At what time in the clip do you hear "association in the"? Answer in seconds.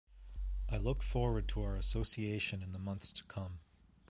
1.75-2.79